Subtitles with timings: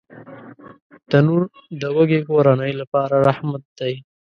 [1.09, 1.43] تنور
[1.81, 3.93] د وږې کورنۍ لپاره رحمت دی